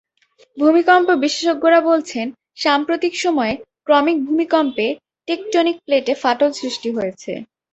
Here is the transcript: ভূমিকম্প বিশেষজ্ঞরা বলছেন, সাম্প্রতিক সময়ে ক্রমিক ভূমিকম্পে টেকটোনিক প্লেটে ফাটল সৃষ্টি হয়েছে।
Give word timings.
ভূমিকম্প 0.57 1.07
বিশেষজ্ঞরা 1.23 1.79
বলছেন, 1.89 2.25
সাম্প্রতিক 2.57 3.13
সময়ে 3.23 3.53
ক্রমিক 3.85 4.17
ভূমিকম্পে 4.27 4.87
টেকটোনিক 5.27 5.75
প্লেটে 5.85 6.13
ফাটল 6.21 6.49
সৃষ্টি 6.59 6.89
হয়েছে। 6.97 7.31